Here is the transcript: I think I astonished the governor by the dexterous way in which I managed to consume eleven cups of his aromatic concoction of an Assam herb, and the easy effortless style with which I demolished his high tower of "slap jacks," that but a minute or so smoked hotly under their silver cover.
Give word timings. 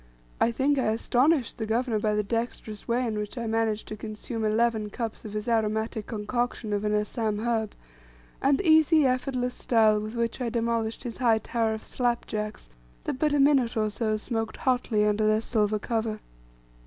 I 0.39 0.49
think 0.49 0.79
I 0.79 0.85
astonished 0.87 1.59
the 1.59 1.67
governor 1.67 1.99
by 1.99 2.15
the 2.15 2.23
dexterous 2.23 2.87
way 2.87 3.05
in 3.05 3.19
which 3.19 3.37
I 3.37 3.45
managed 3.45 3.87
to 3.89 3.95
consume 3.95 4.43
eleven 4.43 4.89
cups 4.89 5.23
of 5.25 5.33
his 5.33 5.47
aromatic 5.47 6.07
concoction 6.07 6.73
of 6.73 6.83
an 6.83 6.95
Assam 6.95 7.37
herb, 7.37 7.75
and 8.41 8.57
the 8.57 8.67
easy 8.67 9.05
effortless 9.05 9.53
style 9.53 9.99
with 9.99 10.15
which 10.15 10.41
I 10.41 10.49
demolished 10.49 11.03
his 11.03 11.17
high 11.17 11.37
tower 11.37 11.75
of 11.75 11.83
"slap 11.85 12.25
jacks," 12.25 12.67
that 13.03 13.19
but 13.19 13.31
a 13.31 13.39
minute 13.39 13.77
or 13.77 13.91
so 13.91 14.17
smoked 14.17 14.57
hotly 14.57 15.05
under 15.05 15.27
their 15.27 15.39
silver 15.39 15.77
cover. 15.77 16.19